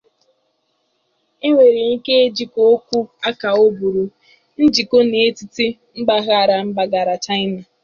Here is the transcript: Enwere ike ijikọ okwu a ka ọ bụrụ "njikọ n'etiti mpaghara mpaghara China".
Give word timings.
Enwere 1.47 1.81
ike 1.95 2.13
ijikọ 2.27 2.59
okwu 2.73 2.99
a 3.29 3.31
ka 3.39 3.49
ọ 3.63 3.65
bụrụ 3.77 4.03
"njikọ 4.63 4.97
n'etiti 5.09 5.67
mpaghara 6.01 6.55
mpaghara 6.69 7.13
China". 7.25 7.61